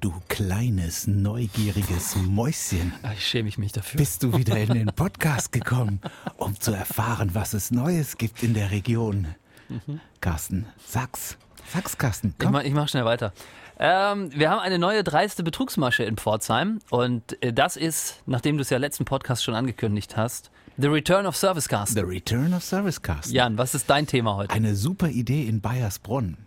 [0.00, 2.92] du kleines, neugieriges Mäuschen.
[3.02, 3.98] Ach, ich schäme mich dafür.
[3.98, 6.00] Bist du wieder in den Podcast gekommen,
[6.36, 9.28] um zu erfahren, was es Neues gibt in der Region?
[9.68, 10.00] Mhm.
[10.20, 11.36] Carsten, sag's.
[11.72, 12.34] Sag's, Carsten.
[12.38, 12.48] Komm.
[12.48, 13.32] Ich, mach, ich mach schnell weiter.
[13.78, 18.62] Ähm, wir haben eine neue dreiste Betrugsmasche in Pforzheim und äh, das ist, nachdem du
[18.62, 21.94] es ja letzten Podcast schon angekündigt hast, The Return of Service Carsten.
[21.94, 23.34] The Return of Service Carsten.
[23.34, 24.54] Jan, was ist dein Thema heute?
[24.54, 26.38] Eine super Idee in Bayersbronn.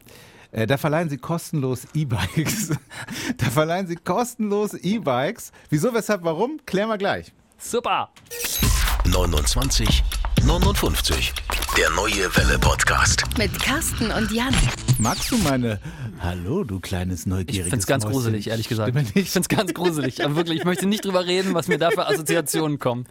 [0.53, 2.69] Äh, da verleihen sie kostenlos E-Bikes.
[3.37, 5.51] da verleihen sie kostenlos E-Bikes.
[5.69, 6.59] Wieso, weshalb, warum?
[6.65, 7.33] Klären wir gleich.
[7.57, 8.09] Super.
[9.05, 10.03] 29
[10.45, 11.33] 59.
[11.77, 13.23] Der neue Welle Podcast.
[13.37, 14.53] Mit Carsten und Jan.
[14.99, 15.79] Magst du meine
[16.19, 18.13] Hallo, du kleines neugieriges Ich find's ganz Mäuschen.
[18.13, 18.95] gruselig, ehrlich gesagt.
[19.15, 20.23] Ich find's ganz gruselig.
[20.23, 23.05] Aber wirklich, ich möchte nicht drüber reden, was mir da für Assoziationen kommen.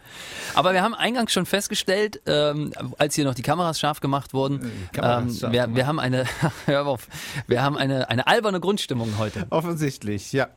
[0.53, 4.71] Aber wir haben eingangs schon festgestellt, ähm, als hier noch die Kameras scharf gemacht wurden,
[5.01, 6.25] ähm, wir, wir haben eine,
[6.65, 7.07] hör auf,
[7.47, 9.45] wir haben eine, eine alberne Grundstimmung heute.
[9.49, 10.47] Offensichtlich, ja.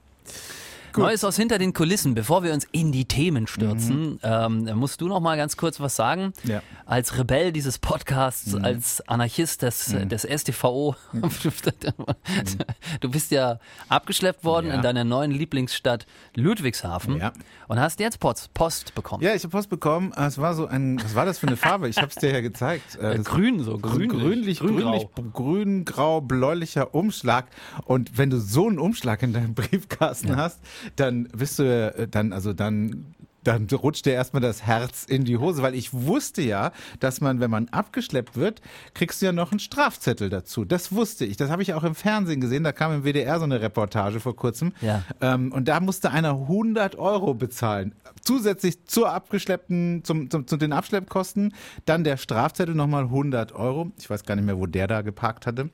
[0.97, 1.05] Gut.
[1.05, 2.15] Neues aus hinter den Kulissen.
[2.15, 4.19] Bevor wir uns in die Themen stürzen, mhm.
[4.23, 6.33] ähm, musst du noch mal ganz kurz was sagen.
[6.45, 6.63] Ja.
[6.87, 8.65] Als Rebell dieses Podcasts, mhm.
[8.65, 10.09] als Anarchist des, mhm.
[10.09, 10.97] des STVO.
[11.13, 11.23] Mhm.
[13.01, 13.59] du bist ja
[13.91, 14.75] abgeschleppt worden ja.
[14.75, 17.33] in deiner neuen Lieblingsstadt Ludwigshafen ja.
[17.69, 19.23] und hast jetzt Post, Post bekommen.
[19.23, 20.15] Ja, ich habe Post bekommen.
[20.17, 21.91] Es war so ein, was war das für eine Farbe?
[21.91, 22.97] Ich habe es dir ja gezeigt.
[22.97, 27.49] Äh, grün so, grün, grünlich, grünlich, grün, grau, bläulicher Umschlag.
[27.85, 30.59] Und wenn du so einen Umschlag in deinem Briefkasten hast,
[30.95, 33.15] dann bist du äh, dann, also dann
[33.47, 37.41] dann rutscht dir erstmal das Herz in die Hose, weil ich wusste ja, dass man,
[37.41, 38.61] wenn man abgeschleppt wird,
[38.95, 40.65] kriegst du ja noch einen Strafzettel dazu.
[40.65, 41.37] Das wusste ich.
[41.37, 42.65] Das habe ich auch im Fernsehen gesehen.
[42.65, 44.73] Da kam im WDR so eine Reportage vor kurzem.
[44.81, 45.05] Ja.
[45.21, 47.95] Ähm, und da musste einer 100 Euro bezahlen.
[48.21, 51.55] Zusätzlich zur abgeschleppten, zum, zum, zu den Abschleppkosten.
[51.85, 53.93] Dann der Strafzettel nochmal 100 Euro.
[53.99, 55.71] Ich weiß gar nicht mehr, wo der da geparkt hatte.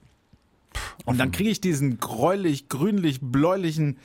[1.05, 3.99] Und dann kriege ich diesen gräulich, grünlich, bläulichen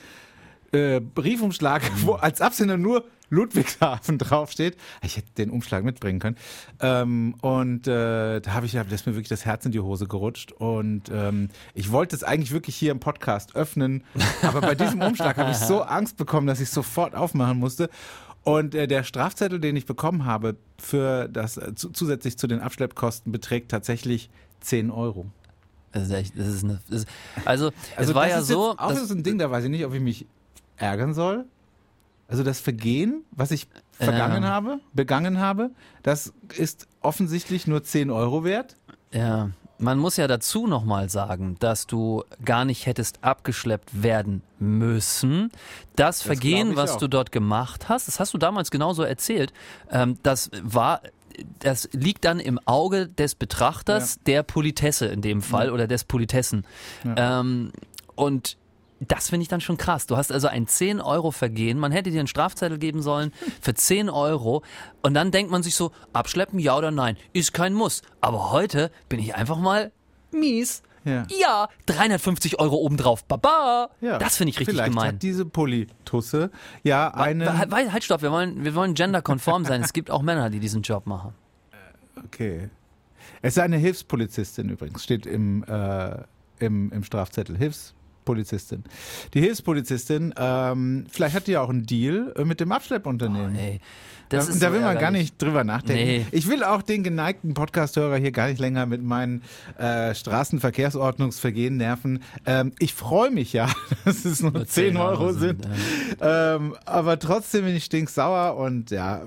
[0.72, 2.06] äh, Briefumschlag, mhm.
[2.06, 4.76] wo als Absender nur Ludwigshafen draufsteht.
[5.02, 6.36] Ich hätte den Umschlag mitbringen können.
[6.80, 10.06] Ähm, und äh, da habe ich, da ist mir wirklich das Herz in die Hose
[10.06, 10.52] gerutscht.
[10.52, 14.04] Und ähm, ich wollte es eigentlich wirklich hier im Podcast öffnen.
[14.42, 17.90] Aber bei diesem Umschlag habe ich so Angst bekommen, dass ich sofort aufmachen musste.
[18.44, 23.30] Und äh, der Strafzettel, den ich bekommen habe, für das äh, zusätzlich zu den Abschleppkosten
[23.30, 24.30] beträgt tatsächlich
[24.60, 25.26] 10 Euro.
[25.92, 27.08] Das ist echt, das ist eine, das ist,
[27.44, 28.76] also, also es war ja so.
[28.76, 30.26] Auch das ist ein Ding, da weiß ich nicht, ob ich mich
[30.78, 31.44] ärgern soll.
[32.28, 34.50] Also das Vergehen, was ich vergangen ja.
[34.50, 35.70] habe, begangen habe,
[36.02, 38.76] das ist offensichtlich nur 10 Euro wert.
[39.12, 45.50] Ja, man muss ja dazu nochmal sagen, dass du gar nicht hättest abgeschleppt werden müssen.
[45.96, 46.98] Das, das Vergehen, was auch.
[46.98, 49.52] du dort gemacht hast, das hast du damals genauso erzählt,
[49.90, 51.00] ähm, das war
[51.60, 54.20] das liegt dann im Auge des Betrachters, ja.
[54.26, 55.72] der Politesse in dem Fall ja.
[55.72, 56.66] oder des Politessen.
[57.04, 57.40] Ja.
[57.40, 57.70] Ähm,
[58.16, 58.56] und
[59.00, 60.06] das finde ich dann schon krass.
[60.06, 61.78] Du hast also ein 10 Euro Vergehen.
[61.78, 64.62] Man hätte dir einen Strafzettel geben sollen für 10 Euro.
[65.02, 67.16] Und dann denkt man sich so, abschleppen, ja oder nein?
[67.32, 68.02] Ist kein Muss.
[68.20, 69.92] Aber heute bin ich einfach mal
[70.32, 70.82] mies.
[71.04, 73.24] Ja, ja 350 Euro obendrauf.
[73.24, 73.90] Baba.
[74.00, 75.14] Ja, das finde ich richtig vielleicht gemein.
[75.14, 76.50] Hat diese Politusse
[76.82, 77.56] ja eine.
[77.56, 79.82] Halt, halt, stopp, wir wollen, wir wollen genderkonform sein.
[79.82, 81.34] es gibt auch Männer, die diesen Job machen.
[82.24, 82.68] Okay.
[83.42, 86.16] Es ist eine Hilfspolizistin übrigens, steht im, äh,
[86.58, 87.56] im, im Strafzettel.
[87.56, 87.94] Hilfs
[88.28, 88.84] Hilfspolizistin.
[89.34, 93.56] Die Hilfspolizistin, ähm, vielleicht hat die ja auch einen Deal äh, mit dem Abschleppunternehmen.
[93.56, 93.78] Oh.
[94.28, 96.04] Das da, ist da will man gar nicht drüber nachdenken.
[96.04, 96.26] Nee.
[96.32, 99.42] Ich will auch den geneigten Podcast-Hörer hier gar nicht länger mit meinen
[99.78, 102.22] äh, Straßenverkehrsordnungsvergehen nerven.
[102.46, 103.68] Ähm, ich freue mich ja,
[104.04, 105.64] dass es nur, nur 10 Euro sind.
[105.64, 105.68] sind
[106.20, 106.56] ja.
[106.56, 109.22] ähm, aber trotzdem bin ich stinksauer und ja,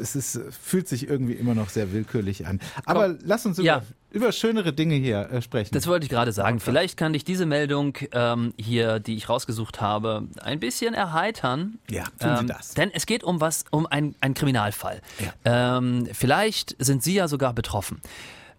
[0.00, 2.60] es ist, fühlt sich irgendwie immer noch sehr willkürlich an.
[2.84, 3.18] Aber Komm.
[3.24, 3.82] lass uns über ja
[4.14, 5.74] über schönere Dinge hier äh, sprechen.
[5.74, 6.60] Das wollte ich gerade sagen.
[6.60, 11.78] Vielleicht kann dich diese Meldung ähm, hier, die ich rausgesucht habe, ein bisschen erheitern.
[11.90, 12.74] Ja, tun ähm, Sie das.
[12.74, 15.00] Denn es geht um was, um ein, ein Kriminalfall.
[15.18, 15.78] Ja.
[15.78, 18.00] Ähm, vielleicht sind Sie ja sogar betroffen.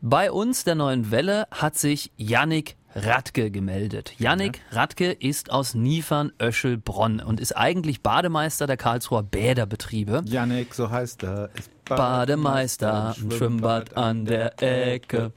[0.02, 4.14] Bei uns der neuen Welle hat sich Yannick Radke gemeldet.
[4.18, 4.80] Yannick ja.
[4.80, 10.24] Radke ist aus Niefern-Öschelbronn und ist eigentlich Bademeister der Karlsruher Bäderbetriebe.
[10.26, 15.34] Yannick, so heißt er, ist Bademeister, Bademeister Schwimmbad an der Ecke.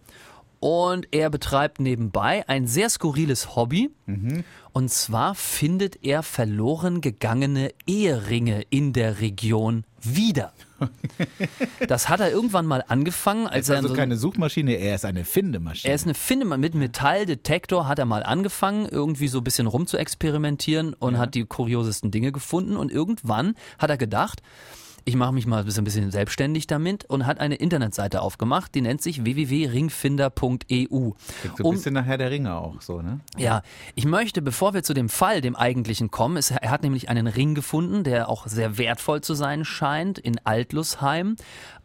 [0.61, 3.91] Und er betreibt nebenbei ein sehr skurriles Hobby.
[4.07, 4.45] Mhm.
[4.73, 10.53] Und zwar findet er verloren gegangene Eheringe in der Region wieder.
[11.89, 13.77] Das hat er irgendwann mal angefangen, als er.
[13.77, 15.91] Also so keine Suchmaschine, er ist eine Findemaschine.
[15.91, 16.61] Er ist eine Findemaschine.
[16.61, 21.21] Mit Metalldetektor hat er mal angefangen, irgendwie so ein bisschen rum zu experimentieren und ja.
[21.21, 22.77] hat die kuriosesten Dinge gefunden.
[22.77, 24.43] Und irgendwann hat er gedacht,
[25.09, 29.01] ich mache mich mal ein bisschen selbstständig damit und hat eine Internetseite aufgemacht, die nennt
[29.01, 31.13] sich www.ringfinder.eu.
[31.57, 33.21] So ein bisschen nachher der Ringe auch so, ne?
[33.39, 33.63] Ja,
[33.95, 37.27] ich möchte, bevor wir zu dem Fall, dem eigentlichen kommen, es, er hat nämlich einen
[37.27, 41.37] Ring gefunden, der auch sehr wertvoll zu sein scheint, in Altlusheim.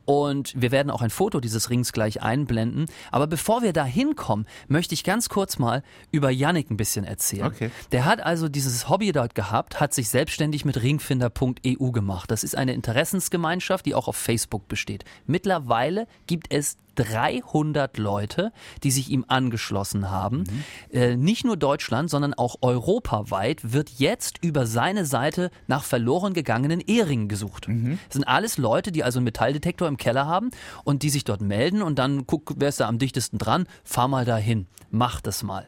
[0.06, 2.86] Und wir werden auch ein Foto dieses Rings gleich einblenden.
[3.12, 7.48] Aber bevor wir da hinkommen, möchte ich ganz kurz mal über Yannick ein bisschen erzählen.
[7.48, 7.72] Okay.
[7.92, 12.32] Der hat also dieses Hobby dort gehabt, hat sich selbstständig mit ringfinder.eu gemacht.
[12.32, 15.06] Das ist eine Interessensgemeinschaft, die auch auf Facebook besteht.
[15.26, 18.52] Mittlerweile gibt es 300 Leute,
[18.84, 20.40] die sich ihm angeschlossen haben.
[20.40, 20.64] Mhm.
[20.92, 26.80] Äh, nicht nur Deutschland, sondern auch europaweit wird jetzt über seine Seite nach verloren gegangenen
[26.80, 27.68] Eheringen gesucht.
[27.68, 28.00] Mhm.
[28.08, 30.52] Das sind alles Leute, die also einen Metalldetektor im Keller haben
[30.84, 34.08] und die sich dort melden und dann guck, wer ist da am dichtesten dran, fahr
[34.08, 35.68] mal dahin, mach das mal.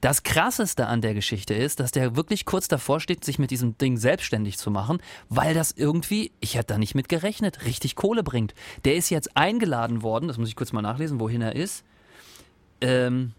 [0.00, 3.78] Das Krasseste an der Geschichte ist, dass der wirklich kurz davor steht, sich mit diesem
[3.78, 4.98] Ding selbstständig zu machen,
[5.28, 8.54] weil das irgendwie, ich hätte da nicht mit gerechnet, richtig Kohle bringt.
[8.84, 11.84] Der ist jetzt eingeladen worden, das muss ich kurz mal nachlesen, wohin er ist.
[12.80, 13.32] Ähm,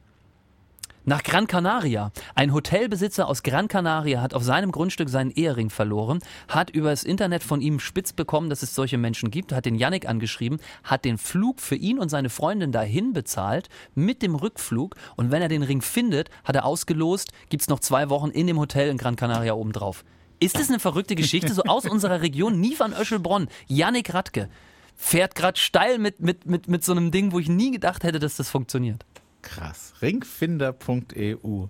[1.08, 2.12] nach Gran Canaria.
[2.36, 6.20] Ein Hotelbesitzer aus Gran Canaria hat auf seinem Grundstück seinen Ehering verloren,
[6.50, 9.76] hat über das Internet von ihm spitz bekommen, dass es solche Menschen gibt, hat den
[9.76, 14.96] Yannick angeschrieben, hat den Flug für ihn und seine Freundin dahin bezahlt mit dem Rückflug
[15.16, 18.46] und wenn er den Ring findet, hat er ausgelost, gibt es noch zwei Wochen in
[18.46, 20.04] dem Hotel in Gran Canaria obendrauf.
[20.42, 21.54] Ist das eine verrückte Geschichte?
[21.54, 24.50] So aus unserer Region, nie van Öschelbronn, Yannick Radke
[24.98, 28.20] fährt gerade steil mit, mit, mit, mit so einem Ding, wo ich nie gedacht hätte,
[28.20, 29.06] dass das funktioniert.
[29.48, 29.94] Krass.
[30.02, 31.68] Ringfinder.eu.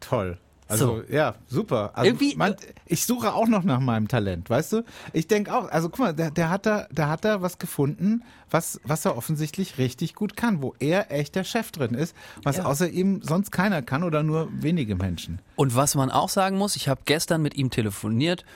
[0.00, 0.38] Toll.
[0.68, 1.12] Also so.
[1.12, 1.90] ja, super.
[1.94, 2.56] Also, Irgendwie, man,
[2.86, 4.84] ich suche auch noch nach meinem Talent, weißt du?
[5.12, 8.22] Ich denke auch, also guck mal, der, der, hat da, der hat da was gefunden,
[8.50, 12.56] was, was er offensichtlich richtig gut kann, wo er echt der Chef drin ist, was
[12.56, 12.64] ja.
[12.64, 15.40] außer ihm sonst keiner kann oder nur wenige Menschen.
[15.56, 18.46] Und was man auch sagen muss, ich habe gestern mit ihm telefoniert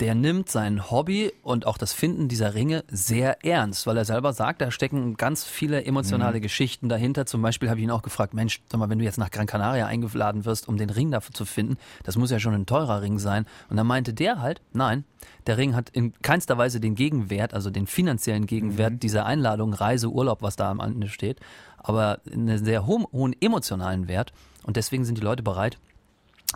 [0.00, 4.32] der nimmt sein Hobby und auch das Finden dieser Ringe sehr ernst, weil er selber
[4.32, 6.42] sagt, da stecken ganz viele emotionale mhm.
[6.42, 7.26] Geschichten dahinter.
[7.26, 9.46] Zum Beispiel habe ich ihn auch gefragt, Mensch, sag mal, wenn du jetzt nach Gran
[9.46, 13.02] Canaria eingeladen wirst, um den Ring dafür zu finden, das muss ja schon ein teurer
[13.02, 13.46] Ring sein.
[13.68, 15.04] Und dann meinte der halt, nein,
[15.46, 19.00] der Ring hat in keinster Weise den Gegenwert, also den finanziellen Gegenwert mhm.
[19.00, 21.40] dieser Einladung, Reise, Urlaub, was da am Ende steht,
[21.78, 24.32] aber einen sehr hohen, hohen emotionalen Wert.
[24.64, 25.78] Und deswegen sind die Leute bereit,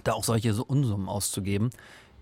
[0.05, 1.71] da auch solche Unsummen auszugeben.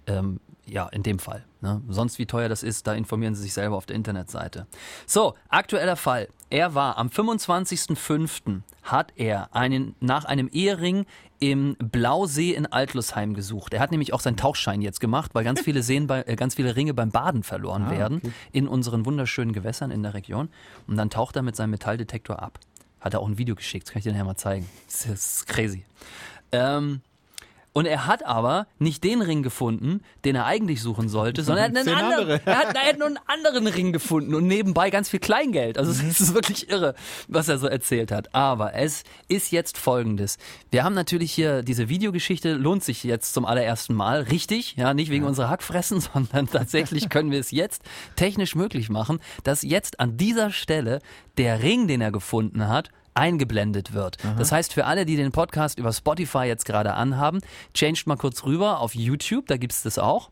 [0.06, 1.44] Ähm, ja, in dem Fall.
[1.60, 1.80] Ne?
[1.88, 4.66] Sonst wie teuer das ist, da informieren Sie sich selber auf der Internetseite.
[5.06, 6.28] So, aktueller Fall.
[6.50, 8.62] Er war am 25.05.
[8.82, 11.06] hat er einen, nach einem Ehering
[11.38, 13.74] im Blausee in Altlusheim gesucht.
[13.74, 16.54] Er hat nämlich auch seinen Tauchschein jetzt gemacht, weil ganz viele, Seen bei, äh, ganz
[16.54, 18.32] viele Ringe beim Baden verloren ah, werden okay.
[18.52, 20.48] in unseren wunderschönen Gewässern in der Region.
[20.86, 22.58] Und dann taucht er mit seinem Metalldetektor ab.
[23.00, 24.68] Hat er auch ein Video geschickt, das kann ich dir nachher mal zeigen.
[24.86, 25.84] Das ist crazy.
[26.52, 27.02] Ähm,
[27.76, 31.82] und er hat aber nicht den Ring gefunden, den er eigentlich suchen sollte, sondern er
[31.82, 35.10] hat, einen anderen, er, hat, er hat nur einen anderen Ring gefunden und nebenbei ganz
[35.10, 35.76] viel Kleingeld.
[35.76, 36.94] Also es ist wirklich irre,
[37.28, 38.34] was er so erzählt hat.
[38.34, 40.38] Aber es ist jetzt folgendes.
[40.70, 44.22] Wir haben natürlich hier diese Videogeschichte, lohnt sich jetzt zum allerersten Mal.
[44.22, 45.28] Richtig, ja, nicht wegen ja.
[45.28, 47.82] unserer Hackfressen, sondern tatsächlich können wir es jetzt
[48.16, 51.00] technisch möglich machen, dass jetzt an dieser Stelle
[51.36, 54.18] der Ring, den er gefunden hat, eingeblendet wird.
[54.24, 54.34] Aha.
[54.38, 57.40] Das heißt, für alle, die den Podcast über Spotify jetzt gerade anhaben,
[57.74, 60.30] changed mal kurz rüber auf YouTube, da gibt es das auch.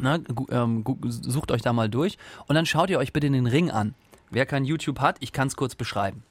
[0.00, 0.18] Na,
[0.50, 3.94] ähm, sucht euch da mal durch und dann schaut ihr euch bitte den Ring an.
[4.30, 6.24] Wer kein YouTube hat, ich kann es kurz beschreiben.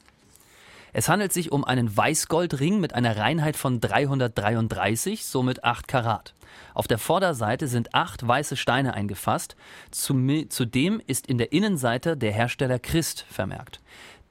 [0.92, 6.36] Es handelt sich um einen Weißgoldring mit einer Reinheit von 333, somit 8 Karat.
[6.76, 9.56] Auf der Vorderseite sind acht weiße Steine eingefasst.
[9.92, 13.80] Zudem ist in der Innenseite der Hersteller Christ vermerkt.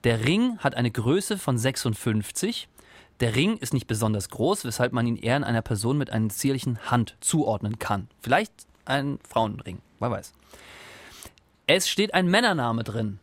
[0.04, 2.68] Der Ring hat eine Größe von 56.
[3.20, 6.28] Der Ring ist nicht besonders groß, weshalb man ihn eher in einer Person mit einer
[6.28, 8.08] zierlichen Hand zuordnen kann.
[8.20, 8.52] Vielleicht
[8.84, 10.32] ein Frauenring, wer weiß.
[11.68, 13.20] Es steht ein Männername drin.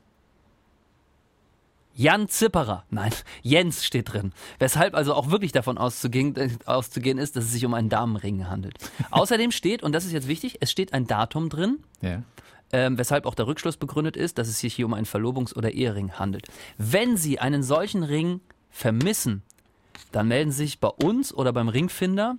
[1.95, 2.85] Jan Zipperer.
[2.89, 4.31] Nein, Jens steht drin.
[4.57, 8.75] Weshalb also auch wirklich davon auszugehen, auszugehen ist, dass es sich um einen Damenring handelt.
[9.11, 11.79] Außerdem steht, und das ist jetzt wichtig, es steht ein Datum drin.
[11.99, 12.23] Ja
[12.71, 15.71] ähm, weshalb auch der Rückschluss begründet ist, dass es sich hier um einen Verlobungs- oder
[15.71, 16.47] Ehering handelt.
[16.77, 19.43] Wenn Sie einen solchen Ring vermissen,
[20.11, 22.37] dann melden Sie sich bei uns oder beim Ringfinder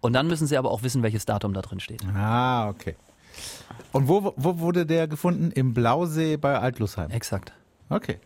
[0.00, 2.04] und dann müssen Sie aber auch wissen, welches Datum da drin steht.
[2.14, 2.96] Ah, okay.
[3.92, 5.50] Und wo, wo wurde der gefunden?
[5.52, 7.10] Im Blausee bei Altlusheim?
[7.10, 7.52] Exakt.
[7.88, 8.18] Okay.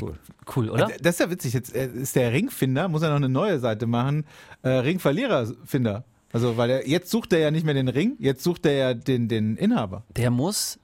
[0.00, 0.18] Cool.
[0.56, 0.88] Cool, oder?
[1.00, 1.52] Das ist ja witzig.
[1.52, 4.24] Jetzt äh, ist der Ringfinder, muss er noch eine neue Seite machen.
[4.62, 6.04] Äh, Ringverliererfinder.
[6.32, 8.94] Also, weil er, jetzt sucht er ja nicht mehr den Ring, jetzt sucht er ja
[8.94, 10.04] den, den Inhaber.
[10.16, 10.78] Der muss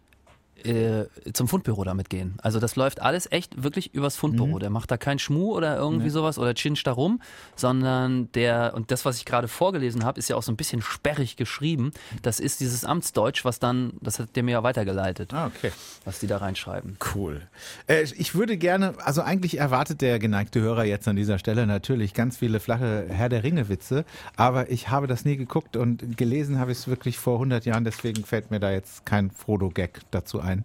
[0.65, 2.37] äh, zum Fundbüro damit gehen.
[2.43, 4.57] Also das läuft alles echt wirklich übers Fundbüro.
[4.57, 4.61] Mhm.
[4.61, 6.11] Der macht da kein Schmuh oder irgendwie nee.
[6.11, 7.21] sowas oder chincht da rum,
[7.57, 10.83] sondern der, und das, was ich gerade vorgelesen habe, ist ja auch so ein bisschen
[10.83, 11.93] sperrig geschrieben.
[12.23, 15.33] Das ist dieses Amtsdeutsch, was dann, das hat der mir ja weitergeleitet.
[15.33, 15.73] Ah, okay.
[16.05, 16.97] Was die da reinschreiben.
[17.15, 17.43] Cool.
[17.87, 22.15] Äh, ich würde gerne, also eigentlich erwartet der geneigte Hörer jetzt an dieser Stelle natürlich
[22.15, 24.05] ganz viele flache Herr der Ringe Witze,
[24.37, 27.85] aber ich habe das nie geguckt und gelesen habe ich es wirklich vor 100 Jahren,
[27.85, 30.65] deswegen fällt mir da jetzt kein Frodo-Gag dazu ein ein.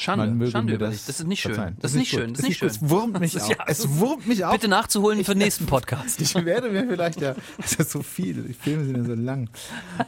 [0.00, 1.54] Schande, Schande über das, das ist nicht schön.
[1.54, 2.32] Das, das ist nicht schön.
[2.32, 2.68] Das ist nicht schön.
[2.68, 3.48] Es wurmt mich auch.
[3.48, 4.52] Ja, es wurmt mich auch.
[4.52, 6.20] Bitte nachzuholen für den nächsten Podcast.
[6.20, 9.48] Ich werde mir vielleicht ja, das ist so viel, die Filme sind ja so lang.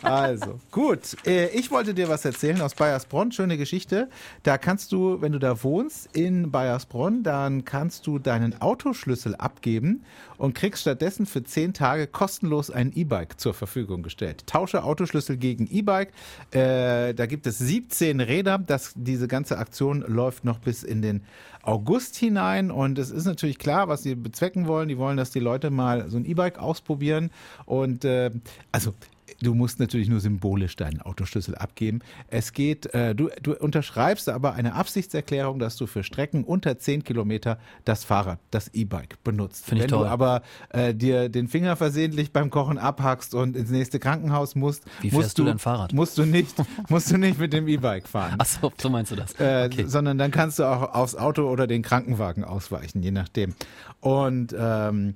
[0.03, 1.17] Also, gut.
[1.27, 3.33] Äh, ich wollte dir was erzählen aus Bayersbronn.
[3.33, 4.09] Schöne Geschichte.
[4.43, 10.05] Da kannst du, wenn du da wohnst in Bayersbronn, dann kannst du deinen Autoschlüssel abgeben
[10.39, 14.47] und kriegst stattdessen für zehn Tage kostenlos ein E-Bike zur Verfügung gestellt.
[14.47, 16.13] Tausche Autoschlüssel gegen E-Bike.
[16.51, 18.59] Äh, da gibt es 17 Räder.
[18.59, 21.23] Das, diese ganze Aktion läuft noch bis in den
[21.63, 24.89] August hinein und es ist natürlich klar, was sie bezwecken wollen.
[24.89, 27.31] Die wollen, dass die Leute mal so ein E-Bike ausprobieren
[27.65, 28.31] und äh,
[28.73, 28.95] also
[29.41, 32.01] Du musst natürlich nur symbolisch deinen Autoschlüssel abgeben.
[32.29, 37.05] Es geht, äh, du, du unterschreibst aber eine Absichtserklärung, dass du für Strecken unter 10
[37.05, 39.65] Kilometer das Fahrrad, das E-Bike benutzt.
[39.65, 40.07] Finde ich Wenn toll.
[40.07, 44.85] du aber äh, dir den Finger versehentlich beim Kochen abhackst und ins nächste Krankenhaus musst,
[45.01, 45.93] Wie musst du, du dein Fahrrad?
[45.93, 46.55] Musst du nicht,
[46.89, 48.37] musst du nicht mit dem E-Bike fahren.
[48.39, 49.33] Ach so, so meinst du das.
[49.41, 49.85] Äh, okay.
[49.87, 53.55] Sondern dann kannst du auch aufs Auto oder den Krankenwagen ausweichen, je nachdem.
[54.01, 55.15] Und ähm,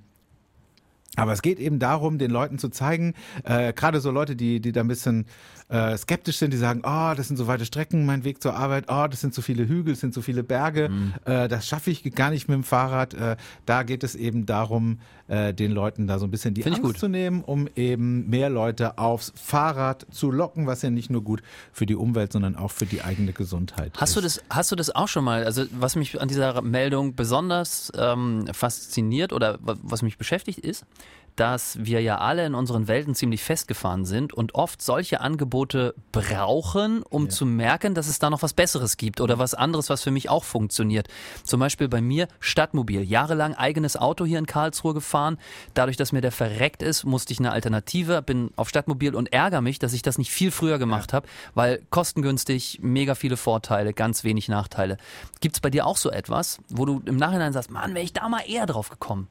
[1.17, 3.15] aber es geht eben darum, den Leuten zu zeigen,
[3.45, 5.27] äh, gerade so Leute, die, die da ein bisschen
[5.69, 8.85] äh, skeptisch sind, die sagen, oh, das sind so weite Strecken, mein Weg zur Arbeit,
[8.89, 11.15] oh, das sind so viele Hügel, das sind so viele Berge, mhm.
[11.25, 13.15] äh, das schaffe ich gar nicht mit dem Fahrrad.
[13.15, 13.37] Äh,
[13.67, 16.99] da geht es eben darum, äh, den Leuten da so ein bisschen die Find Angst
[16.99, 21.43] zu nehmen, um eben mehr Leute aufs Fahrrad zu locken, was ja nicht nur gut
[21.73, 24.17] für die Umwelt, sondern auch für die eigene Gesundheit hast ist.
[24.17, 27.93] Du das, hast du das auch schon mal, also was mich an dieser Meldung besonders
[27.97, 30.85] ähm, fasziniert oder was mich beschäftigt ist,
[31.41, 37.03] dass wir ja alle in unseren Welten ziemlich festgefahren sind und oft solche Angebote brauchen,
[37.03, 37.29] um ja.
[37.31, 40.29] zu merken, dass es da noch was Besseres gibt oder was anderes, was für mich
[40.29, 41.09] auch funktioniert.
[41.45, 43.03] Zum Beispiel bei mir Stadtmobil.
[43.03, 45.39] Jahrelang eigenes Auto hier in Karlsruhe gefahren.
[45.73, 49.63] Dadurch, dass mir der verreckt ist, musste ich eine Alternative, bin auf Stadtmobil und ärgere
[49.63, 51.17] mich, dass ich das nicht viel früher gemacht ja.
[51.17, 54.99] habe, weil kostengünstig, mega viele Vorteile, ganz wenig Nachteile.
[55.41, 58.13] Gibt es bei dir auch so etwas, wo du im Nachhinein sagst, Mann, wäre ich
[58.13, 59.29] da mal eher drauf gekommen?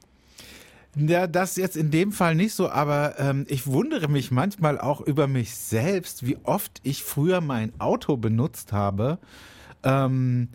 [0.96, 5.00] Ja, das jetzt in dem Fall nicht so, aber ähm, ich wundere mich manchmal auch
[5.00, 9.18] über mich selbst, wie oft ich früher mein Auto benutzt habe.
[9.84, 10.48] Ähm,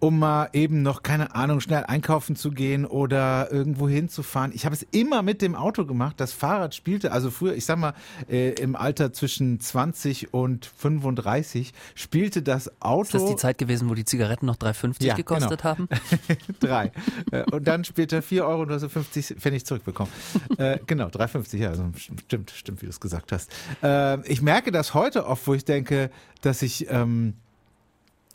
[0.00, 4.52] um mal eben noch, keine Ahnung, schnell einkaufen zu gehen oder irgendwo hinzufahren.
[4.54, 6.20] Ich habe es immer mit dem Auto gemacht.
[6.20, 7.94] Das Fahrrad spielte, also früher, ich sag mal,
[8.28, 13.02] äh, im Alter zwischen 20 und 35 spielte das Auto.
[13.02, 15.64] Ist das die Zeit gewesen, wo die Zigaretten noch 3,50 ja, gekostet genau.
[15.64, 15.88] haben?
[16.60, 16.92] Drei.
[17.32, 20.12] Äh, und dann später 4 Euro und du hast so 50 Pfennig zurückbekommen.
[20.58, 23.50] äh, genau, 3,50, ja, also stimmt, stimmt, wie du es gesagt hast.
[23.82, 27.34] Äh, ich merke das heute oft, wo ich denke, dass ich, ähm,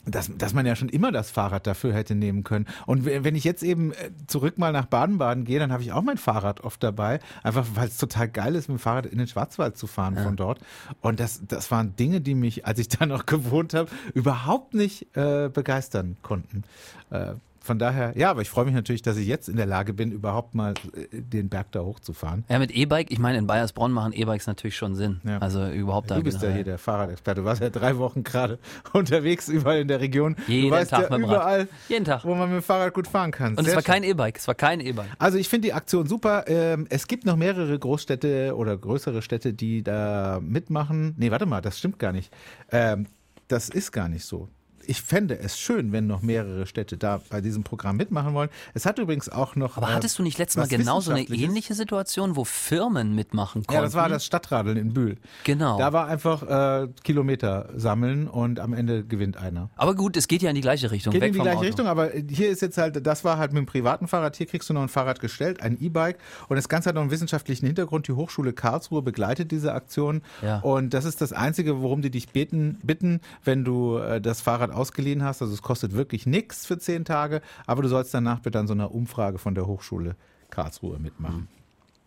[0.06, 2.66] dass, dass man ja schon immer das Fahrrad dafür hätte nehmen können.
[2.86, 6.02] Und wenn ich jetzt eben äh, zurück mal nach Baden-Baden gehe, dann habe ich auch
[6.02, 9.26] mein Fahrrad oft dabei, einfach weil es total geil ist, mit dem Fahrrad in den
[9.26, 10.22] Schwarzwald zu fahren ja.
[10.22, 10.60] von dort.
[11.00, 15.16] Und das, das waren Dinge, die mich, als ich da noch gewohnt habe, überhaupt nicht
[15.16, 16.64] äh, begeistern konnten.
[17.10, 17.34] Äh,
[17.64, 20.12] von daher, ja, aber ich freue mich natürlich, dass ich jetzt in der Lage bin,
[20.12, 22.44] überhaupt mal äh, den Berg da hochzufahren.
[22.50, 25.22] Ja, mit E-Bike, ich meine, in Bayersbronn machen E-Bikes natürlich schon Sinn.
[25.24, 25.38] Ja.
[25.38, 26.16] Also überhaupt da.
[26.16, 27.40] Du bist ja hier der Fahrradexperte.
[27.40, 28.58] Du warst ja drei Wochen gerade
[28.92, 30.36] unterwegs, überall in der Region.
[30.46, 31.68] Jeden du weißt Tag ja überall, Rad.
[31.88, 32.24] Jeden Tag.
[32.26, 33.54] wo man mit dem Fahrrad gut fahren kann.
[33.54, 34.02] Und Sehr es war schön.
[34.02, 35.08] kein E-Bike, es war kein E-Bike.
[35.18, 36.44] Also ich finde die Aktion super.
[36.46, 41.14] Ähm, es gibt noch mehrere Großstädte oder größere Städte, die da mitmachen.
[41.16, 42.30] Nee, warte mal, das stimmt gar nicht.
[42.70, 43.06] Ähm,
[43.48, 44.50] das ist gar nicht so
[44.86, 48.50] ich fände es schön, wenn noch mehrere Städte da bei diesem Programm mitmachen wollen.
[48.74, 49.76] Es hat übrigens auch noch.
[49.76, 53.74] Aber hattest du nicht letztes Mal genau so eine ähnliche Situation, wo Firmen mitmachen konnten?
[53.74, 55.16] Ja, das war das Stadtradeln in Bühl.
[55.44, 55.78] Genau.
[55.78, 59.70] Da war einfach äh, Kilometer sammeln und am Ende gewinnt einer.
[59.76, 61.12] Aber gut, es geht ja in die gleiche Richtung.
[61.12, 61.66] Geht in die gleiche Auto.
[61.66, 64.36] Richtung, aber hier ist jetzt halt, das war halt mit dem privaten Fahrrad.
[64.36, 66.18] Hier kriegst du noch ein Fahrrad gestellt, ein E-Bike.
[66.48, 68.08] Und das Ganze hat noch einen wissenschaftlichen Hintergrund.
[68.08, 70.22] Die Hochschule Karlsruhe begleitet diese Aktion.
[70.42, 70.58] Ja.
[70.60, 74.70] Und das ist das Einzige, worum die dich beten, bitten, wenn du äh, das Fahrrad
[74.74, 75.42] ausgeliehen hast.
[75.42, 78.74] Also es kostet wirklich nichts für zehn Tage, aber du sollst danach bitte an so
[78.74, 80.16] einer Umfrage von der Hochschule
[80.50, 81.40] Karlsruhe mitmachen.
[81.40, 81.48] Mhm.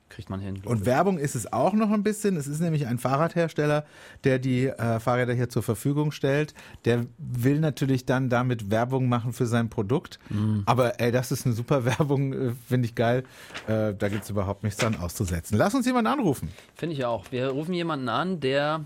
[0.09, 0.61] Kriegt man hin.
[0.63, 2.37] Und Werbung ist es auch noch ein bisschen.
[2.37, 3.85] Es ist nämlich ein Fahrradhersteller,
[4.23, 6.53] der die äh, Fahrräder hier zur Verfügung stellt.
[6.85, 10.17] Der will natürlich dann damit Werbung machen für sein Produkt.
[10.29, 10.63] Mhm.
[10.65, 13.25] Aber ey, das ist eine super Werbung, äh, finde ich geil.
[13.67, 15.57] Äh, da gibt es überhaupt nichts dran auszusetzen.
[15.57, 16.49] Lass uns jemanden anrufen.
[16.75, 17.25] Finde ich auch.
[17.31, 18.85] Wir rufen jemanden an, der.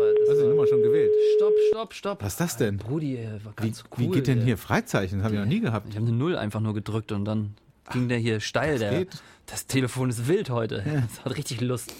[0.00, 1.12] War, das Hast du die Nummer schon gewählt?
[1.36, 2.22] Stopp, stopp, stopp.
[2.22, 2.76] Was ist das denn?
[2.78, 4.14] Brudi, ey, war Wie, ganz wie cool.
[4.14, 5.18] geht denn hier Freizeichen?
[5.18, 5.86] Das habe ich noch nie gehabt.
[5.90, 7.54] Ich habe eine Null einfach nur gedrückt und dann
[7.92, 8.78] ging der hier steil.
[8.78, 9.22] das Der, geht.
[9.46, 10.82] das Telefon ist wild heute.
[11.08, 11.92] Das hat richtig Lust.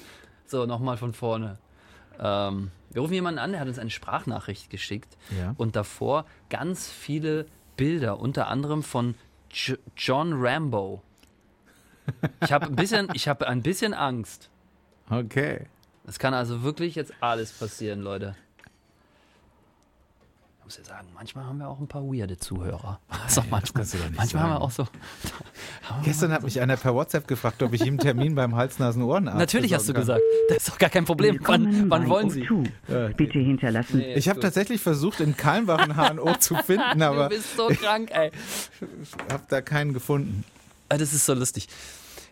[0.47, 1.59] So, nochmal von vorne.
[2.19, 5.17] Ähm, wir rufen jemanden an, der hat uns eine Sprachnachricht geschickt.
[5.39, 5.55] Ja.
[5.57, 9.15] Und davor ganz viele Bilder, unter anderem von
[9.53, 11.03] J John Rambo.
[12.43, 14.51] Ich habe ein, bisschen- ich hab ein bisschen Angst.
[15.09, 15.67] Okay.
[16.07, 18.35] Es kann also wirklich jetzt alles passieren, Leute.
[20.61, 23.01] Ich muss ja sagen, manchmal haben wir auch ein paar weirde Zuhörer.
[23.25, 24.87] Also manchmal, du doch nicht manchmal haben wir auch so.
[26.05, 29.75] Gestern hat mich einer per WhatsApp gefragt, ob ich ihm einen Termin beim Hals-Nasen-Ohrenarzt Natürlich
[29.75, 30.03] hast du kann.
[30.03, 30.21] gesagt.
[30.49, 31.39] Das ist doch gar kein Problem.
[31.43, 32.45] Wann, Willkommen wann wollen Sie?
[32.45, 33.15] O2.
[33.15, 33.99] Bitte hinterlassen.
[33.99, 37.67] Nee, Ich habe tatsächlich versucht, in Kalmbach ein HNO zu finden, Du aber bist so
[37.69, 38.31] krank, ey.
[39.31, 40.45] habe da keinen gefunden.
[40.89, 41.69] Ah, Das ist so lustig.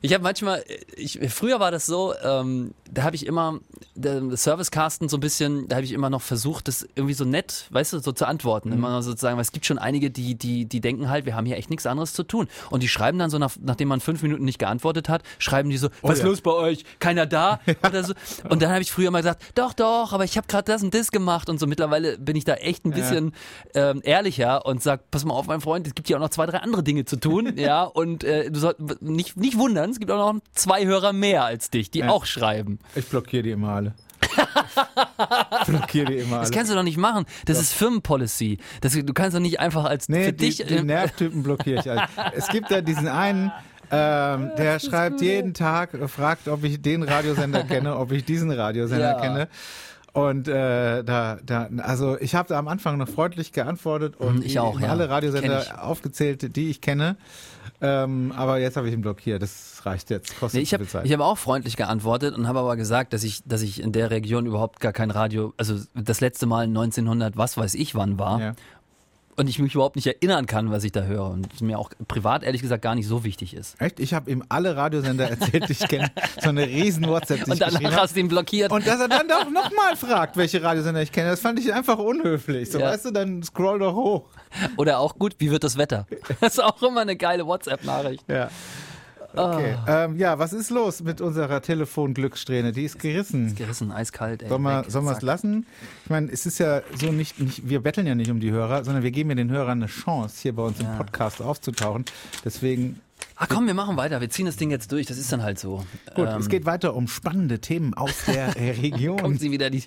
[0.01, 0.65] Ich habe manchmal,
[0.97, 3.59] ich, früher war das so, ähm, da habe ich immer,
[3.97, 7.93] Servicecasten so ein bisschen, da habe ich immer noch versucht, das irgendwie so nett, weißt
[7.93, 8.73] du, so zu antworten.
[8.73, 11.57] Immer sozusagen, weil es gibt schon einige, die, die, die denken halt, wir haben hier
[11.57, 12.49] echt nichts anderes zu tun.
[12.71, 15.79] Und die schreiben dann so, nach, nachdem man fünf Minuten nicht geantwortet hat, schreiben die
[15.79, 16.27] so, was ist ja.
[16.27, 16.85] los bei euch?
[17.01, 17.61] Keiner da?
[17.87, 18.15] Oder so.
[18.49, 20.95] Und dann habe ich früher mal gesagt, doch, doch, aber ich habe gerade das und
[20.95, 21.49] das gemacht.
[21.49, 23.33] Und so mittlerweile bin ich da echt ein bisschen
[23.75, 26.47] ähm, ehrlicher und sag, pass mal auf, mein Freund, es gibt hier auch noch zwei,
[26.47, 27.53] drei andere Dinge zu tun.
[27.57, 31.45] ja, und äh, du sollst nicht, nicht wundern, es gibt auch noch zwei Hörer mehr
[31.45, 32.09] als dich, die Ja.
[32.11, 32.79] auch schreiben.
[32.95, 33.95] Ich blockiere die immer alle.
[35.67, 36.57] blockiere die immer Das alle.
[36.57, 37.27] kannst du doch nicht machen.
[37.47, 38.59] Das ist Firmenpolicy.
[38.81, 40.57] Das, du kannst doch nicht einfach als Nee, für die, dich.
[40.67, 42.07] die äh, Nervtypen blockiere ich alle.
[42.35, 43.53] Es gibt da diesen einen,
[43.91, 48.51] ähm, der schreibt jeden Tag, äh, fragt, ob ich den Radiosender kenne, ob ich diesen
[48.51, 49.21] Radiosender Ja.
[49.21, 49.49] kenne.
[50.19, 54.43] Und äh, da, da, also ich habe da am Anfang noch freundlich geantwortet und Hm,
[54.43, 54.89] ich auch, ja.
[54.89, 55.09] alle.
[55.09, 57.17] Radiosender aufgezählt, die ich kenne.
[57.81, 59.41] Ähm, aber jetzt habe ich ihn blockiert.
[59.41, 60.39] Das reicht jetzt.
[60.41, 63.63] Kostet Nee, ich habe hab auch freundlich geantwortet und habe aber gesagt, dass ich, dass
[63.63, 67.75] ich in der Region überhaupt gar kein Radio, also das letzte Mal 1900, was weiß
[67.75, 68.41] ich wann war.
[68.41, 68.53] ja.
[69.39, 71.31] Und ich mich überhaupt nicht erinnern kann, was ich da höre.
[71.31, 73.81] Und es mir auch privat ehrlich gesagt gar nicht so wichtig ist.
[73.81, 74.01] Echt?
[74.01, 76.11] Ich habe ihm alle Radiosender erzählt, die ich kenne.
[76.43, 77.97] So eine riesen WhatsApp, die Und ich danach habe.
[77.97, 78.73] hast du ihn blockiert.
[78.73, 81.99] Und dass er dann doch nochmal fragt, welche Radiosender ich kenne, das fand ich einfach
[81.99, 82.71] unhöflich.
[82.71, 82.91] So, Ja.
[82.91, 84.25] weißt du, dann scroll doch hoch.
[84.77, 86.07] Oder auch gut, wie wird das Wetter?
[86.41, 88.25] Das ist auch immer eine geile WhatsApp-Nachricht.
[88.29, 88.51] Ja.
[89.39, 89.75] Okay.
[89.87, 90.05] Ah.
[90.05, 92.73] Ähm, ja, was ist los mit unserer Telefonglückssträhne?
[92.73, 93.55] Die ist gerissen.
[93.55, 94.49] Gerissen, eiskalt, ey.
[94.49, 95.67] Sollen wir es lassen?
[96.05, 98.85] Ich meine, es ist ja so nicht, nicht, wir betteln ja nicht um die Hörer,
[98.85, 100.97] sondern wir geben ja den Hörern eine Chance, hier bei uns im Ja.
[100.97, 102.05] Podcast aufzutauchen.
[102.45, 103.01] Deswegen,
[103.41, 104.21] Ah komm, wir machen weiter.
[104.21, 105.07] Wir ziehen das Ding jetzt durch.
[105.07, 105.85] Das ist dann halt so.
[106.15, 109.19] gut, Ähm, es geht weiter um spannende Themen aus der Region.
[109.21, 109.85] Kommt sie wieder die.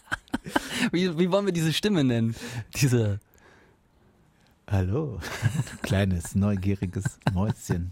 [0.92, 2.34] wie, wie wollen wir diese Stimme nennen?
[2.76, 3.20] Diese.
[4.70, 7.90] Hallo, du kleines, neugieriges Mäuschen.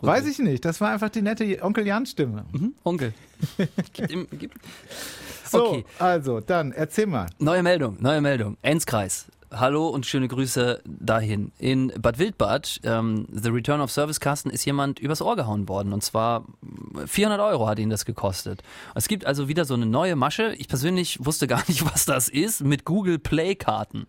[0.00, 2.46] Weiß ich nicht, das war einfach die nette Onkel Jan-Stimme.
[2.52, 3.12] Mhm, Onkel.
[3.92, 4.54] Gib ihm, gib.
[5.44, 5.84] So, Okay.
[5.98, 7.26] also, dann erzähl mal.
[7.38, 8.56] Neue Meldung, neue Meldung.
[8.62, 9.26] Enzkreis.
[9.50, 11.52] Hallo und schöne Grüße dahin.
[11.58, 15.92] In Bad Wildbad, ähm, The Return of Service Kasten, ist jemand übers Ohr gehauen worden.
[15.94, 16.44] Und zwar
[17.06, 18.62] 400 Euro hat ihn das gekostet.
[18.94, 20.54] Es gibt also wieder so eine neue Masche.
[20.58, 24.06] Ich persönlich wusste gar nicht, was das ist, mit Google Play Karten.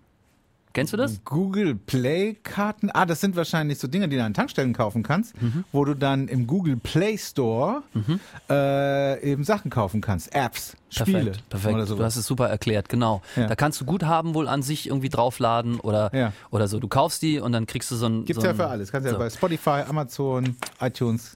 [0.80, 1.22] Kennst du das?
[1.26, 2.89] Google Play Karten.
[2.94, 5.63] Ah, das sind wahrscheinlich so Dinge, die du an Tankstellen kaufen kannst, Mhm.
[5.72, 7.84] wo du dann im Google Play Store
[8.50, 10.34] äh, eben Sachen kaufen kannst.
[10.34, 11.89] Apps, Spiele Perfekt, perfekt.
[11.89, 13.22] Du hast es super erklärt, genau.
[13.36, 13.48] Ja.
[13.48, 16.34] Da kannst du Guthaben wohl an sich irgendwie draufladen oder, Ja.
[16.52, 16.80] oder so.
[16.80, 18.26] Du kaufst die und dann kriegst du so ein.
[18.26, 18.92] Gibt's so ja ein, für alles.
[18.92, 19.20] Kannst ja so.
[19.20, 21.36] bei Spotify, Amazon, iTunes.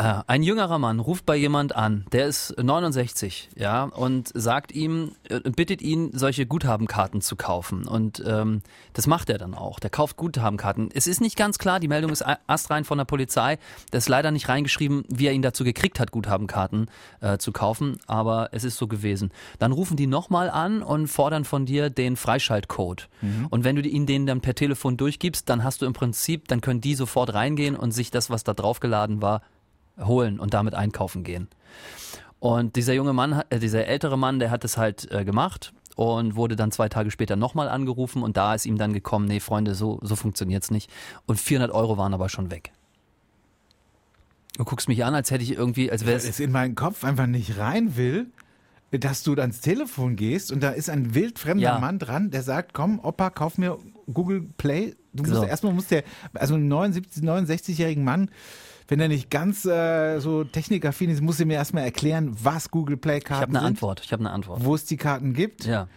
[0.00, 5.10] Ah, Ein jüngerer Mann ruft bei jemand an, der ist 69, ja, und sagt ihm,
[5.28, 7.84] äh, bittet ihn, solche Guthabenkarten zu kaufen.
[7.88, 9.80] Und ähm, das macht er dann auch.
[9.80, 10.90] Der kauft Guthabenkarten.
[10.94, 13.58] Es ist nicht ganz klar, die Meldung ist astrein von der Polizei.
[13.90, 16.88] Das ist leider nicht reingeschrieben, wie er ihn dazu gekriegt hat, Guthabenkarten
[17.20, 19.32] äh, zu kaufen, aber es ist so gewesen.
[19.58, 23.08] Dann rufen die nochmal an und fordern von dir den Freischaltcode.
[23.50, 26.60] Und wenn du ihnen den dann per Telefon durchgibst, dann hast du im Prinzip, dann
[26.60, 29.42] können die sofort reingehen und sich das, was da draufgeladen war,
[30.04, 31.48] holen und damit einkaufen gehen.
[32.40, 36.36] Und dieser junge Mann, äh, dieser ältere Mann, der hat es halt äh, gemacht und
[36.36, 39.74] wurde dann zwei Tage später nochmal angerufen und da ist ihm dann gekommen, nee Freunde,
[39.74, 40.88] so, so funktioniert's nicht.
[41.26, 42.70] Und 400 Euro waren aber schon weg.
[44.56, 46.28] Du guckst mich an, als hätte ich irgendwie, als wäre es...
[46.28, 48.26] es in meinen Kopf einfach nicht rein will,
[48.90, 51.78] dass du ans Telefon gehst und da ist ein wildfremder Ja.
[51.78, 53.78] Mann dran, der sagt, komm, Opa, kauf mir
[54.12, 54.94] Google Play.
[55.12, 55.44] Du musst So.
[55.44, 58.30] erstmal muss der, also einen 79, 69-jährigen Mann,
[58.88, 62.96] wenn er nicht ganz äh, so technikaffin ist, muss er mir erstmal erklären, was Google
[62.96, 64.64] Play Ich Karten habe eine sind, Antwort, ich habe eine Antwort.
[64.64, 65.64] wo es die Karten gibt.
[65.66, 65.88] Ja.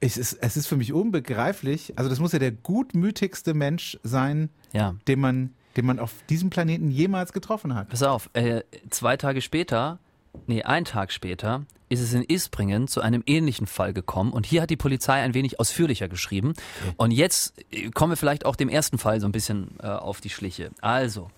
[0.00, 1.92] Es ist, es ist für mich unbegreiflich.
[1.96, 4.96] Also das muss ja der gutmütigste Mensch sein, Ja.
[5.06, 7.88] den man, den man auf diesem Planeten jemals getroffen hat.
[7.90, 9.98] Pass auf, äh, zwei Tage später,
[10.46, 14.62] nee, ein Tag später, ist es in Isbringen zu einem ähnlichen Fall gekommen und hier
[14.62, 16.54] hat die Polizei ein wenig ausführlicher geschrieben.
[16.96, 20.20] Und jetzt äh, kommen wir vielleicht auch dem ersten Fall so ein bisschen äh, auf
[20.22, 20.70] die Schliche.
[20.80, 21.30] Also,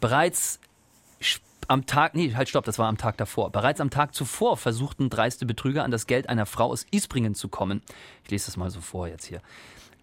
[0.00, 0.60] bereits
[1.68, 3.50] am Tag, nee, halt stopp, das war am Tag davor.
[3.50, 7.48] Bereits am Tag zuvor versuchten dreiste Betrüger an das Geld einer Frau aus Isbringen zu
[7.48, 7.82] kommen.
[8.24, 9.40] Ich lese das mal so vor jetzt hier.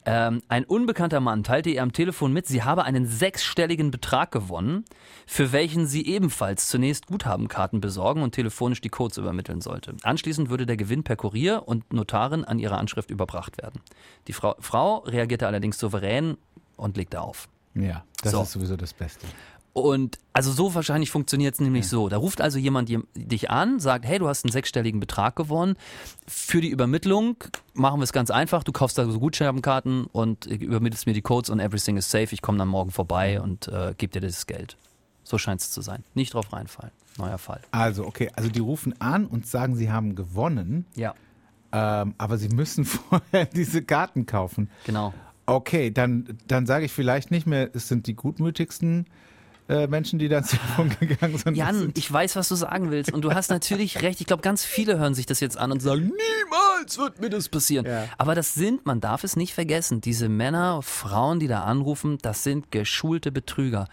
[0.06, 4.84] Ähm, ein unbekannter Mann teilte ihr am Telefon mit, sie habe einen sechsstelligen Betrag gewonnen,
[5.26, 9.96] für welchen sie ebenfalls zunächst Guthabenkarten besorgen und telefonisch die Codes übermitteln sollte.
[10.04, 13.80] Anschließend würde der Gewinn per Kurier und Notarin an ihre Anschrift überbracht werden.
[14.28, 16.38] Die Frau, Frau reagierte allerdings souverän
[16.76, 17.48] und legte auf.
[17.74, 18.42] Ja, das so.
[18.42, 19.26] ist sowieso das Beste.
[19.74, 21.90] Und also so wahrscheinlich funktioniert es nämlich ja.
[21.90, 22.08] so.
[22.08, 25.76] Da ruft also jemand dich an, sagt, hey, du hast einen sechsstelligen Betrag gewonnen.
[26.28, 27.38] Für die Übermittlung
[27.74, 28.64] machen wir es ganz einfach.
[28.64, 32.28] Du kaufst da so Gutscheinkarten und übermittelst mir die Codes und everything is safe.
[32.32, 34.78] Ich komme dann morgen vorbei und äh, gebe dir das Geld.
[35.24, 36.04] So scheint es zu sein.
[36.14, 36.92] Nicht drauf reinfallen.
[37.18, 37.62] Neuer Fall.
[37.72, 38.30] Also, okay.
[38.36, 40.86] Also die rufen an und sagen, sie haben gewonnen.
[40.96, 41.16] Ja.
[41.72, 44.70] Ähm, aber sie müssen vorher diese Karten kaufen.
[44.86, 45.16] Genau.
[45.48, 49.08] Okay, dann, dann sage ich vielleicht nicht mehr, es sind die gutmütigsten
[49.70, 51.56] äh, Menschen, die da Telefon gegangen sind.
[51.56, 53.14] Jan, ich weiß, was du sagen willst.
[53.14, 54.20] Und du hast natürlich recht.
[54.20, 57.50] Ich glaube, ganz viele hören sich das jetzt an und sagen, niemals wird mir das
[57.50, 57.86] passieren.
[57.86, 58.08] Ja.
[58.18, 62.44] Aber das sind, man darf es nicht vergessen, diese Männer, Frauen, die da anrufen, das
[62.44, 63.88] sind geschulte Betrüger.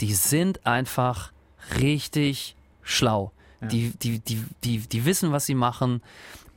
[0.00, 1.32] Die sind einfach
[1.80, 3.32] richtig schlau.
[3.60, 3.68] Ja.
[3.68, 6.02] Die, die, die, die, die wissen, was sie machen.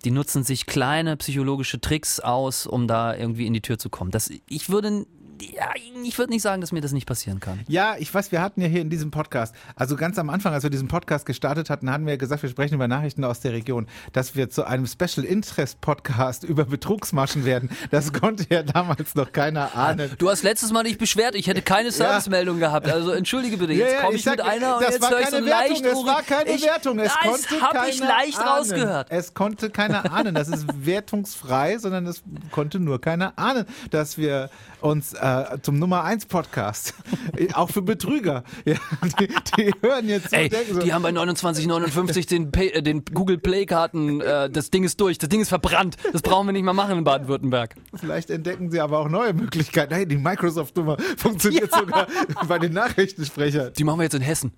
[0.06, 4.12] Die nutzen sich kleine psychologische Tricks aus, um da irgendwie in die Tür zu kommen.
[4.12, 5.06] Das, ich würde
[5.42, 5.70] ja,
[6.04, 7.60] ich würde nicht sagen, dass mir das nicht passieren kann.
[7.68, 10.64] Ja, ich weiß, wir hatten ja hier in diesem Podcast, also ganz am Anfang, als
[10.64, 13.88] wir diesen Podcast gestartet hatten, hatten wir gesagt, wir sprechen über Nachrichten aus der Region,
[14.14, 17.70] dass wir zu einem Special Interest Podcast über Betrugsmaschen werden.
[17.92, 20.12] Das konnte ja damals noch keiner ahnen.
[20.18, 22.68] Du hast letztes Mal nicht beschwert, ich hätte keine Servicemeldung ja.
[22.68, 22.90] gehabt.
[22.90, 25.30] Also entschuldige bitte, jetzt ja, komme ich, ich sag, mit einer und jetzt höre ich
[25.30, 28.50] so Wertung, leicht Es war keine ich, Wertung, es das konnte habe ich leicht ahnen.
[28.50, 29.08] rausgehört.
[29.10, 34.50] Es konnte keiner ahnen, das ist wertungsfrei, sondern es konnte nur keiner ahnen, dass wir
[34.82, 35.29] uns äh,
[35.62, 36.94] zum Nummer 1 Podcast.
[37.54, 38.44] auch für Betrüger.
[38.66, 38.76] Ja,
[39.20, 40.80] die, die, hören jetzt Ey, so.
[40.80, 45.30] Die haben bei 29,59 den, äh, den Google Play-Karten, äh, das Ding ist durch, das
[45.30, 45.96] Ding ist verbrannt.
[46.12, 47.76] Das brauchen wir nicht mehr machen in Baden-Württemberg.
[47.96, 49.94] Vielleicht entdecken sie aber auch neue Möglichkeiten.
[49.94, 51.80] Hey, die Microsoft-Nummer funktioniert ja.
[51.80, 52.08] sogar
[52.48, 53.74] bei den Nachrichtensprechern.
[53.78, 54.52] Die machen wir jetzt in Hessen.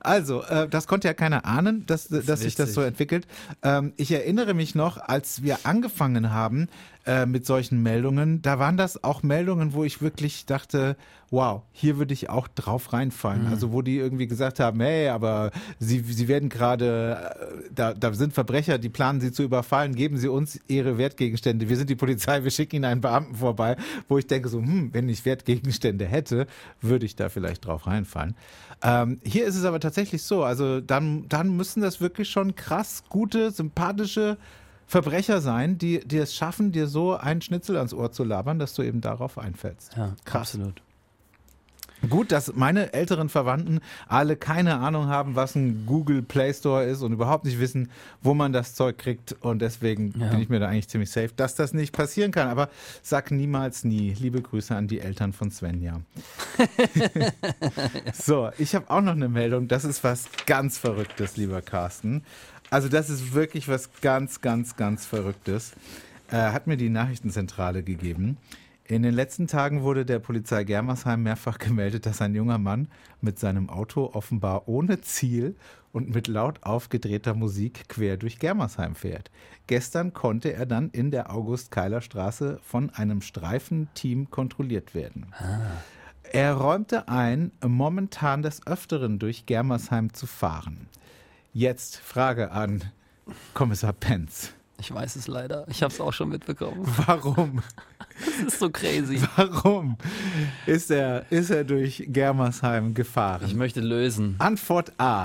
[0.00, 3.26] Also, äh, das konnte ja keiner ahnen, dass, dass sich das so entwickelt.
[3.62, 6.68] Ähm, ich erinnere mich noch, als wir angefangen haben,
[7.04, 8.42] äh, mit solchen Meldungen.
[8.42, 10.96] Da waren das auch Meldungen, wo ich wirklich dachte,
[11.30, 13.46] wow, hier würde ich auch drauf reinfallen.
[13.46, 13.48] Mhm.
[13.48, 18.12] Also wo die irgendwie gesagt haben, hey, aber sie, sie werden gerade, äh, da, da
[18.12, 21.68] sind Verbrecher, die planen sie zu überfallen, geben sie uns ihre Wertgegenstände.
[21.68, 23.76] Wir sind die Polizei, wir schicken ihnen einen Beamten vorbei,
[24.08, 26.46] wo ich denke so, hm, wenn ich Wertgegenstände hätte,
[26.80, 28.36] würde ich da vielleicht drauf reinfallen.
[28.82, 33.04] Ähm, hier ist es aber tatsächlich so, also dann, dann müssen das wirklich schon krass
[33.08, 34.36] gute, sympathische
[34.92, 38.74] Verbrecher sein, die, die es schaffen, dir so einen Schnitzel ans Ohr zu labern, dass
[38.74, 39.96] du eben darauf einfällst.
[39.96, 40.54] Ja, Krass.
[40.54, 40.82] absolut.
[42.10, 47.00] Gut, dass meine älteren Verwandten alle keine Ahnung haben, was ein Google Play Store ist
[47.00, 49.36] und überhaupt nicht wissen, wo man das Zeug kriegt.
[49.40, 50.28] Und deswegen ja.
[50.28, 52.48] bin ich mir da eigentlich ziemlich safe, dass das nicht passieren kann.
[52.48, 52.68] Aber
[53.02, 54.14] sag niemals nie.
[54.18, 56.00] Liebe Grüße an die Eltern von Svenja.
[58.12, 59.68] so, ich habe auch noch eine Meldung.
[59.68, 62.24] Das ist was ganz Verrücktes, lieber Carsten.
[62.72, 65.72] Also das ist wirklich was ganz, ganz, ganz Verrücktes.
[66.30, 68.38] Äh, hat mir die Nachrichtenzentrale gegeben.
[68.84, 72.88] In den letzten Tagen wurde der Polizei Germersheim mehrfach gemeldet, dass ein junger Mann
[73.20, 75.54] mit seinem Auto offenbar ohne Ziel
[75.92, 79.30] und mit laut aufgedrehter Musik quer durch Germersheim fährt.
[79.66, 85.26] Gestern konnte er dann in der August-Keiler-Straße von einem Streifenteam kontrolliert werden.
[85.38, 85.60] Ah.
[86.32, 90.88] Er räumte ein, momentan des Öfteren durch Germersheim zu fahren.
[91.54, 92.82] Jetzt Frage an
[93.52, 94.54] Kommissar Penz.
[94.80, 95.66] Ich weiß es leider.
[95.68, 96.80] Ich habe es auch schon mitbekommen.
[97.06, 97.62] Warum?
[98.24, 99.20] Das ist so crazy.
[99.36, 99.98] Warum
[100.64, 103.44] ist er, ist er durch Germersheim gefahren?
[103.46, 104.36] Ich möchte lösen.
[104.38, 105.24] Antwort A.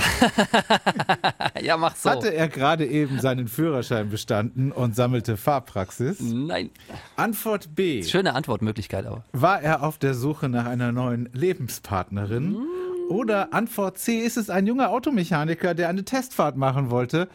[1.62, 2.10] ja, mach so.
[2.10, 6.20] Hatte er gerade eben seinen Führerschein bestanden und sammelte Fahrpraxis?
[6.20, 6.70] Nein.
[7.16, 8.04] Antwort B.
[8.04, 9.24] Schöne Antwortmöglichkeit aber.
[9.32, 12.56] War er auf der Suche nach einer neuen Lebenspartnerin?
[12.56, 12.87] Hm.
[13.10, 17.30] Oder Antwort C, ist es ein junger Automechaniker, der eine Testfahrt machen wollte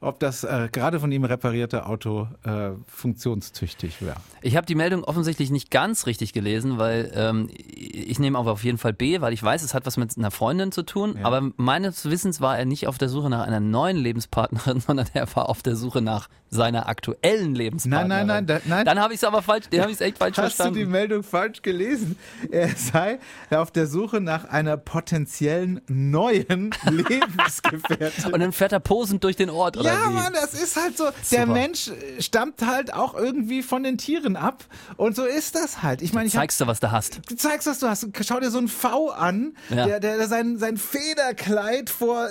[0.00, 4.16] ob das äh, gerade von ihm reparierte Auto äh, funktionstüchtig wäre.
[4.42, 8.62] Ich habe die Meldung offensichtlich nicht ganz richtig gelesen, weil ähm, ich nehme aber auf
[8.62, 11.16] jeden Fall B, weil ich weiß, es hat was mit einer Freundin zu tun.
[11.18, 11.24] Ja.
[11.24, 15.34] Aber meines Wissens war er nicht auf der Suche nach einer neuen Lebenspartnerin, sondern er
[15.34, 18.08] war auf der Suche nach seiner aktuellen Lebenspartnerin.
[18.08, 18.46] Nein, nein, nein.
[18.46, 18.84] Da, nein.
[18.84, 20.76] Dann habe ich es aber falsch, dann habe ich echt falsch Hast verstanden.
[20.76, 22.16] Hast du die Meldung falsch gelesen?
[22.50, 23.18] Er sei
[23.50, 28.32] auf der Suche nach einer potenziellen neuen Lebensgefährtin.
[28.32, 29.87] Und dann fährt er posend durch den Ort, oder?
[29.92, 30.10] Ja?
[30.10, 31.04] Mann, das ist halt so.
[31.30, 31.52] Der Super.
[31.52, 34.64] Mensch stammt halt auch irgendwie von den Tieren ab.
[34.96, 36.02] Und so ist das halt.
[36.02, 37.20] Ich meine, ich hab, Zeigst du, was du hast.
[37.28, 38.06] du zeigst, was du hast.
[38.26, 39.86] Schau dir so einen V an, Ja.
[39.86, 42.28] der, der, der sein, sein Federkleid vor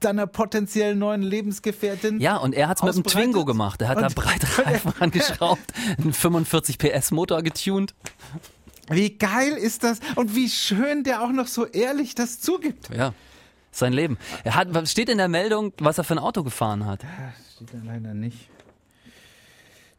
[0.00, 2.20] deiner potenziellen neuen Lebensgefährtin.
[2.20, 3.12] Ja, und er hat's mit dem Ausbreitet.
[3.32, 3.80] Twingo gemacht.
[3.82, 5.62] Er hat da Und- breite Reifen angeschraubt,
[5.98, 7.94] einen 45 PS Motor getuned.
[8.90, 10.00] Wie geil ist das?
[10.16, 12.90] Und wie schön der auch noch so ehrlich das zugibt.
[12.94, 13.14] Ja.
[13.74, 14.18] Sein Leben.
[14.44, 17.02] Er hat, steht in der Meldung, was er für ein Auto gefahren hat?
[17.02, 18.48] Das steht da leider nicht.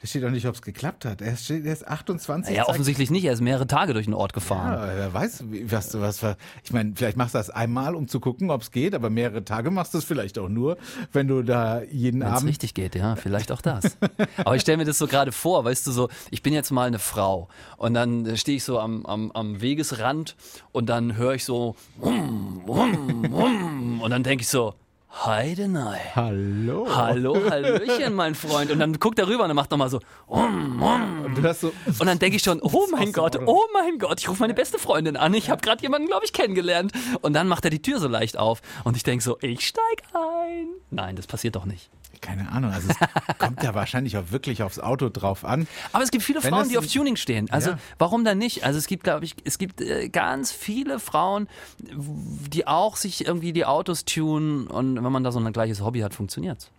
[0.06, 1.20] Da steht auch nicht, ob es geklappt hat.
[1.24, 2.56] Er, steht, er ist 28.
[2.56, 3.26] Ja, sagt- offensichtlich nicht.
[3.26, 4.74] Er ist mehrere Tage durch den Ort gefahren.
[4.88, 6.38] Ja, wer weiß, was du was war.
[6.64, 9.44] Ich meine, vielleicht machst du das einmal, um zu gucken, ob es geht, aber mehrere
[9.44, 10.78] Tage machst du es vielleicht auch nur,
[11.12, 12.50] wenn du da jeden Wenn es Abend.
[12.50, 13.98] richtig geht, ja, vielleicht auch das.
[14.38, 16.86] Aber ich stelle mir das so gerade vor, weißt du, so, ich bin jetzt mal
[16.86, 20.36] eine Frau und dann stehe ich so am, am, am Wegesrand
[20.72, 24.76] und dann höre ich so hum, hum, hum, und dann denke ich so,
[25.24, 26.00] Heidenei.
[26.14, 26.88] Hallo.
[26.94, 28.70] Hallo, Hallöchen, mein Freund.
[28.70, 31.26] Und dann guckt er rüber und macht nochmal so, hum, hum.
[31.26, 31.72] Und so.
[32.00, 34.78] Und dann denke ich schon, oh mein Gott, oh mein Gott, ich rufe meine beste
[34.78, 35.34] Freundin an.
[35.34, 36.92] Ich habe gerade jemanden, glaube ich, kennengelernt.
[37.22, 38.62] Und dann macht er die Tür so leicht auf.
[38.84, 40.68] Und ich denke so, ich steig ein.
[40.92, 41.90] Nein, das passiert doch nicht.
[42.26, 42.98] Keine Ahnung, also es
[43.38, 45.68] kommt ja wahrscheinlich auch wirklich aufs Auto drauf an.
[45.92, 47.50] Aber es gibt viele Wenn Frauen, die auf Tuning stehen.
[47.52, 47.80] Also Ja.
[48.00, 48.64] warum dann nicht?
[48.64, 51.48] Also es gibt, glaube ich, es gibt äh, ganz viele Frauen,
[51.80, 56.00] die auch sich irgendwie die Autos tunen und wenn man da so ein gleiches Hobby
[56.00, 56.72] hat, funktioniert's.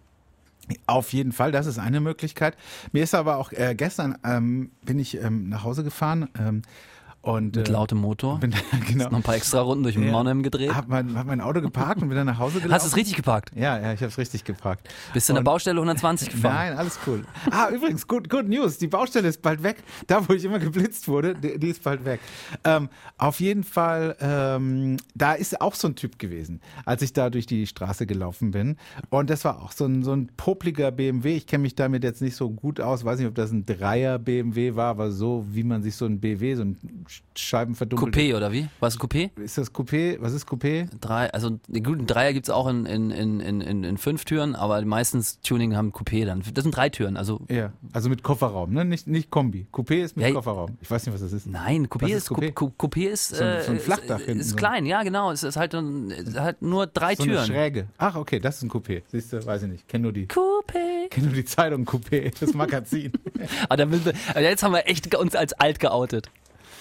[0.89, 2.57] Auf jeden Fall, das ist eine Möglichkeit.
[2.91, 6.63] Mir ist aber auch äh, gestern ähm, bin ich ähm, nach Hause gefahren ähm,
[7.27, 8.39] und Mit äh, lautem Motor.
[8.41, 8.55] bin
[8.87, 9.07] genau.
[9.07, 10.13] Noch ein paar extra Runden durch Ja.
[10.13, 10.75] Monheim gedreht.
[10.75, 12.73] Hab mein, hab mein Auto geparkt und bin dann nach Hause gelaufen.
[12.75, 13.51] Hast du es richtig geparkt?
[13.57, 14.89] Ja, ja, ich habe es richtig geparkt.
[15.13, 16.55] Bist du in der Baustelle 120 gefahren?
[16.55, 17.25] Nein, alles cool.
[17.51, 18.79] Ah, übrigens, good, good news.
[18.79, 19.83] Die Baustelle ist bald weg.
[20.07, 22.21] Da, wo ich immer geblitzt wurde, die, die ist bald weg.
[22.63, 27.29] Ähm, auf jeden Fall, ähm, da ist auch so ein Typ gewesen, als ich da
[27.31, 28.77] durch die Straße gelaufen bin.
[29.11, 31.35] Und das war auch so ein, so ein popliger BMW.
[31.37, 33.05] Ich kenne mich damit jetzt nicht so gut aus.
[33.05, 36.21] Weiß nicht, ob das ein Dreier BMW war, aber so, wie man sich so ein
[36.21, 36.77] BW, so ein
[37.35, 38.19] Scheibenverdunkelter.
[38.21, 38.69] Coupé oder wie?
[38.81, 39.31] Was ist Coupé?
[39.41, 40.17] Ist das Coupé?
[40.21, 40.89] Was ist Coupé?
[41.01, 44.55] Drei, also den guten Dreier gibt's auch in, in, in, in, in in fünf Türen,
[44.55, 46.43] aber meistens Tuning haben Coupé dann.
[46.55, 48.85] Das sind drei Türen, also Ja, also mit Kofferraum, ne?
[48.85, 49.67] Nicht, nicht Kombi.
[49.73, 50.77] Coupé ist mit Ja, Kofferraum.
[50.81, 51.47] Ich weiß nicht, was das ist.
[51.47, 52.53] Nein, Coupé Was ist, Coupé?
[52.53, 53.09] Coupé?
[53.09, 54.57] Ist, So ein- so ein äh, Flachdach ist, hinten ist so.
[54.57, 55.31] klein, ja genau.
[55.31, 57.47] Es ist halt, ein, es halt nur drei So eine Türen.
[57.47, 57.87] Schräge.
[57.99, 59.03] Ach, okay, das ist ein Coupé.
[59.09, 59.89] Siehst du, weiß ich nicht.
[59.89, 61.09] Kenn nur die, Coupé.
[61.11, 63.13] kenn nur die Zeitung Coupé, das Magazin.
[63.69, 64.01] Aber, da will,
[64.31, 66.31] aber jetzt haben wir echt uns als alt geoutet.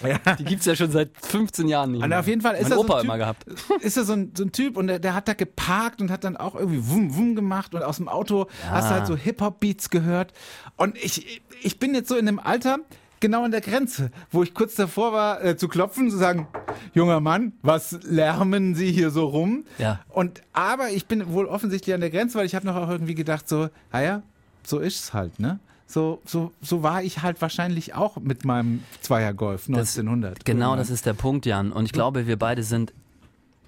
[0.03, 0.35] Ja.
[0.35, 2.03] Die gibt's ja schon seit 15 Jahren nicht.
[2.03, 2.19] Und mehr.
[2.19, 3.45] auf jeden Fall ist mein er so Opa ein typ, immer gehabt.
[3.81, 6.23] Ist er so ein, so ein Typ und der, der hat da geparkt und hat
[6.23, 9.89] dann auch irgendwie wum wum gemacht und aus dem Auto hast du halt so Hip-Hop-Beats
[9.89, 10.33] gehört.
[10.77, 12.79] Und ich, ich bin jetzt so in einem Alter,
[13.19, 16.47] genau an der Grenze, wo ich kurz davor war äh, zu klopfen, zu sagen,
[16.93, 19.65] junger Mann, was lärmen Sie hier so rum?
[19.77, 19.99] Ja.
[20.09, 23.15] Und aber ich bin wohl offensichtlich an der Grenze, weil ich habe noch auch irgendwie
[23.15, 24.21] gedacht so, naja,
[24.63, 25.59] so ist's halt, ne?
[25.95, 30.43] So, so, so war ich halt wahrscheinlich auch mit meinem Zweier Golf 1900.
[30.43, 31.71] Genau, das ist der Punkt, Jan.
[31.71, 32.91] Und ich glaube, wir beide sind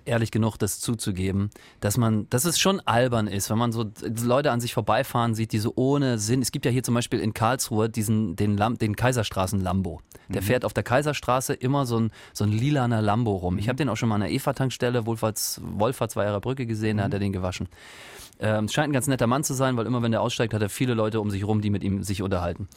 [0.04, 3.86] ehrlich genug, das zuzugeben, dass man, dass es schon albern ist, wenn man so
[4.26, 6.42] Leute an sich vorbeifahren sieht, die so ohne Sinn.
[6.42, 10.02] Es gibt ja hier zum Beispiel in Karlsruhe diesen den, Lam, den Kaiserstraßen Lambo.
[10.28, 13.58] Der fährt auf der Kaiserstraße immer so ein so ein lilaner Lambo rum.
[13.58, 17.13] Ich habe den auch schon mal an der Eva-Tankstelle Wohlfahrts Wohlfahrtsweiherer Brücke gesehen, da hat
[17.13, 17.70] er den gewaschen.
[18.39, 20.69] Ähm, scheint ein ganz netter Mann zu sein, weil immer wenn der aussteigt, hat er
[20.69, 22.67] viele Leute um sich rum, die mit ihm sich unterhalten.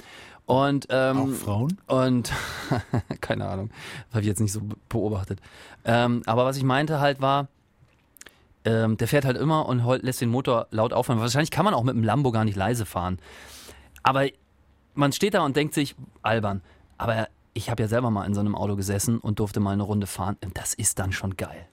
[0.47, 1.79] Und ähm, Auch Frauen?
[1.87, 2.33] und
[3.21, 3.71] keine Ahnung,
[4.11, 5.39] habe ich jetzt nicht so be- beobachtet.
[5.85, 7.49] Ähm, aber was ich meinte halt war,
[8.65, 11.21] ähm, der fährt halt immer und lässt den Motor laut aufhören.
[11.21, 13.19] Wahrscheinlich kann man auch mit dem Lambo gar nicht leise fahren.
[14.03, 14.27] Aber
[14.95, 16.63] man steht da und denkt sich, albern.
[16.99, 19.83] Aber ich habe ja selber mal in so einem Auto gesessen und durfte mal eine
[19.83, 20.37] Runde fahren.
[20.55, 21.67] Das ist dann schon geil.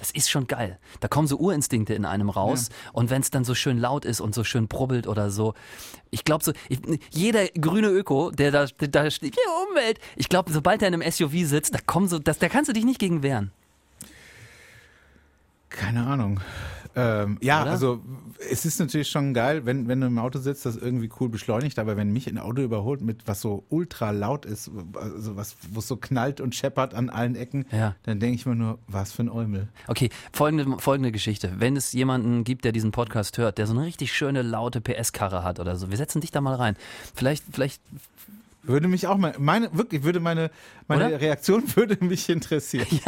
[0.00, 0.78] Das ist schon geil.
[1.00, 2.70] Da kommen so Urinstinkte in einem raus.
[2.94, 5.52] Und wenn es dann so schön laut ist und so schön brubbelt oder so.
[6.10, 10.00] Ich glaube so, ich, jeder grüne Öko, der da, da steht, hier Umwelt.
[10.16, 12.72] Ich glaube, sobald er in einem SUV sitzt, da kommen so, das, da kannst du
[12.72, 13.52] dich nicht gegen wehren.
[15.68, 16.40] Keine Ahnung.
[16.96, 17.70] Ähm, ja, Oder?
[17.70, 18.00] also
[18.50, 21.78] es ist natürlich schon geil, wenn, wenn du im Auto sitzt, das irgendwie cool beschleunigt,
[21.78, 25.78] aber wenn mich ein Auto überholt mit was so ultra laut ist, also was, wo
[25.78, 27.94] es so knallt und scheppert an allen Ecken, Ja.
[28.02, 29.68] dann denke ich mir nur, was für ein Eumel.
[29.86, 31.52] Okay, folgende, folgende Geschichte.
[31.58, 35.44] Wenn es jemanden gibt, der diesen Podcast hört, der so eine richtig schöne, laute PS-Karre
[35.44, 36.76] hat oder so, wir setzen dich da mal rein.
[37.14, 37.80] Vielleicht, vielleicht,
[38.62, 40.50] Würde mich auch mal, meine, wirklich, würde meine,
[40.86, 41.20] meine Oder?
[41.20, 42.86] Reaktion würde mich interessieren.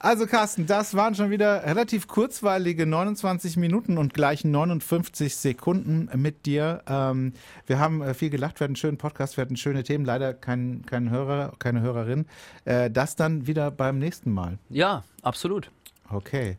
[0.00, 6.44] Also Carsten, das waren schon wieder relativ kurzweilige 29 Minuten und gleich 59 Sekunden mit
[6.44, 6.82] dir.
[6.86, 7.32] Ähm,
[7.66, 10.34] wir haben äh, viel gelacht, wir hatten einen schönen Podcast, wir hatten schöne Themen, leider
[10.34, 12.26] kein, kein Hörer, keine Hörerin.
[12.66, 14.58] Äh, das dann wieder beim nächsten Mal.
[14.68, 15.70] ja, absolut.
[16.10, 16.58] Okay,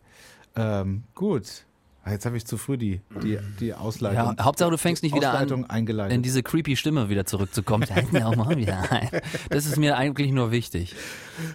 [0.55, 1.65] ähm, gut.
[2.07, 4.35] Jetzt habe ich zu früh die, die, die Ausleitung.
[4.37, 6.13] Ja, Hauptsache du fängst nicht wieder Ausleitung an, eingeleitet.
[6.13, 7.87] in diese creepy Stimme wieder zurückzukommen.
[8.11, 9.09] Wir auch mal wieder ein.
[9.49, 10.95] Das ist mir eigentlich nur wichtig.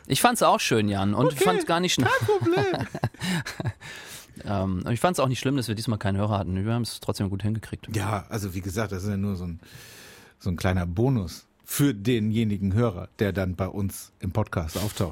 [0.06, 2.08] Ich fand's auch schön, Jan, und Okay, fand's gar nicht schlimm.
[2.08, 2.86] Kein Problem.
[4.44, 6.64] Ähm, ich fand's auch nicht schlimm, dass wir diesmal keinen Hörer hatten.
[6.64, 7.94] Wir haben es trotzdem gut hingekriegt.
[7.94, 9.60] Ja, also wie gesagt, das ist ja nur so ein,
[10.38, 15.08] so ein kleiner Bonus für denjenigen Hörer, der dann bei uns im Podcast auftaucht.